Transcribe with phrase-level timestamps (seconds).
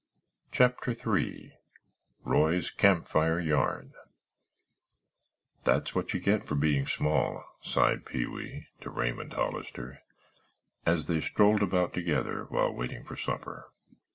[0.51, 1.53] CHAPTER III
[2.23, 3.93] ROY'S CAMPFIRE YARN
[5.63, 10.01] "That's what you get for being small," sighed Pee wee to Raymond Hollister,
[10.87, 13.69] as they strolled about together while waiting for supper.